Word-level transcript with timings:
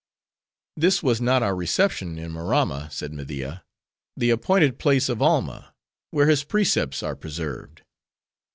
"This 0.75 1.03
was 1.03 1.21
not 1.21 1.43
our 1.43 1.55
reception 1.55 2.17
in 2.17 2.31
Maramma," 2.31 2.89
said 2.91 3.13
Media, 3.13 3.63
"the 4.17 4.31
appointed 4.31 4.79
place 4.79 5.09
of 5.09 5.21
Alma; 5.21 5.75
where 6.09 6.25
his 6.25 6.43
precepts 6.43 7.03
are 7.03 7.15
preserved." 7.15 7.83